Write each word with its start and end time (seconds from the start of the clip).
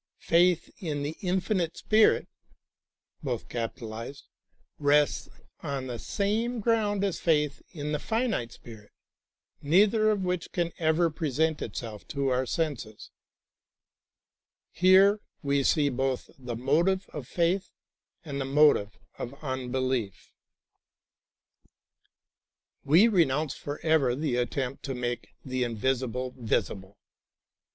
Faith 0.17 0.71
in 0.79 1.03
the 1.03 1.15
Infinite 1.21 1.77
Spirit 1.77 2.27
rests 3.23 4.27
on 5.61 5.85
the 5.85 5.99
same 5.99 6.59
ground 6.59 7.03
as 7.03 7.19
faith 7.19 7.61
in 7.69 7.91
tlie 7.91 8.01
finite 8.01 8.51
spirit, 8.51 8.91
neither 9.61 10.09
of 10.09 10.21
wliich 10.21 10.51
can 10.51 10.73
ever 10.79 11.11
present 11.11 11.61
itself 11.61 12.07
to 12.07 12.29
our 12.29 12.47
senses. 12.47 13.11
Here 14.71 15.21
we 15.43 15.61
see 15.61 15.91
l)oth 15.91 16.31
the 16.39 16.55
motive 16.55 17.07
of 17.13 17.27
faith 17.27 17.69
and 18.25 18.41
the 18.41 18.45
motive 18.45 18.97
of 19.19 19.35
unbelief. 19.43 20.33
We 22.83 23.07
renounce 23.07 23.53
forever 23.53 24.15
the 24.15 24.37
attempt 24.37 24.81
10 24.81 24.95
THE 24.95 24.99
THREE 24.99 24.99
MOTIVES 24.99 24.99
OF 24.99 24.99
FAITH 25.21 25.29
to 25.43 25.45
make 25.45 25.45
the 25.45 25.63
invisible 25.63 26.33
visible. 26.35 26.97